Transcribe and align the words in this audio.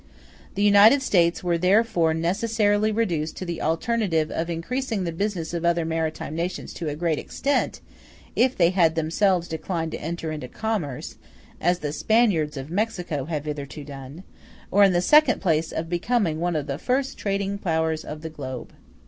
The 0.55 0.63
United 0.63 1.03
States 1.03 1.43
were 1.43 1.59
therefore 1.59 2.11
necessarily 2.15 2.91
reduced 2.91 3.37
to 3.37 3.45
the 3.45 3.61
alternative 3.61 4.31
of 4.31 4.49
increasing 4.49 5.03
the 5.03 5.11
business 5.11 5.53
of 5.53 5.63
other 5.63 5.85
maritime 5.85 6.33
nations 6.33 6.73
to 6.73 6.89
a 6.89 6.95
great 6.95 7.19
extent, 7.19 7.81
if 8.35 8.57
they 8.57 8.71
had 8.71 8.95
themselves 8.95 9.47
declined 9.47 9.91
to 9.91 10.01
enter 10.01 10.31
into 10.31 10.47
commerce, 10.47 11.17
as 11.61 11.77
the 11.77 11.93
Spaniards 11.93 12.57
of 12.57 12.71
Mexico 12.71 13.25
have 13.25 13.45
hitherto 13.45 13.83
done; 13.83 14.23
or, 14.71 14.83
in 14.83 14.91
the 14.93 15.01
second 15.03 15.39
place, 15.39 15.71
of 15.71 15.87
becoming 15.87 16.39
one 16.39 16.55
of 16.55 16.65
the 16.65 16.79
first 16.79 17.15
trading 17.19 17.59
powers 17.59 18.03
of 18.03 18.21
the 18.23 18.29
globe. 18.31 18.73